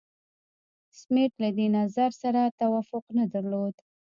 سمیت 0.99 1.33
له 1.43 1.49
دې 1.57 1.67
نظر 1.77 2.09
سره 2.21 2.41
توافق 2.59 3.03
نه 3.17 3.25
درلود. 3.33 3.75